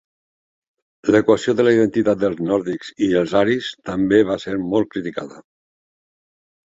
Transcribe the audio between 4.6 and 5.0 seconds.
molt